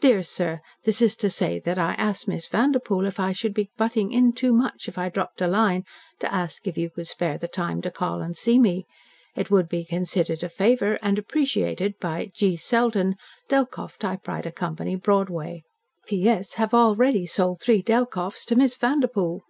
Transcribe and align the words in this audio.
Dear 0.00 0.24
Sir, 0.24 0.60
this 0.82 1.00
is 1.00 1.14
to 1.14 1.30
say 1.30 1.60
that 1.60 1.78
I 1.78 1.92
asked 1.92 2.26
Miss 2.26 2.48
Vanderpoel 2.48 3.06
if 3.06 3.20
I 3.20 3.30
should 3.30 3.54
be 3.54 3.70
butting 3.76 4.10
in 4.10 4.32
too 4.32 4.52
much 4.52 4.88
if 4.88 4.98
I 4.98 5.08
dropped 5.08 5.40
a 5.40 5.46
line 5.46 5.84
to 6.18 6.34
ask 6.34 6.66
if 6.66 6.76
you 6.76 6.90
could 6.90 7.06
spare 7.06 7.38
the 7.38 7.46
time 7.46 7.80
to 7.82 7.90
call 7.92 8.20
and 8.20 8.36
see 8.36 8.58
me. 8.58 8.86
It 9.36 9.52
would 9.52 9.68
be 9.68 9.84
considered 9.84 10.42
a 10.42 10.48
favour 10.48 10.98
and 11.00 11.16
appreciated 11.16 11.96
by 12.00 12.32
"G. 12.34 12.56
SELDEN, 12.56 13.14
"Delkoff 13.48 13.98
Typewriter 13.98 14.50
Co. 14.50 14.70
Broadway. 14.96 15.62
"P. 16.08 16.28
S. 16.28 16.54
Have 16.54 16.74
already 16.74 17.24
sold 17.24 17.60
three 17.60 17.80
Delkoffs 17.80 18.44
to 18.46 18.56
Miss 18.56 18.74
Vanderpoel." 18.74 19.42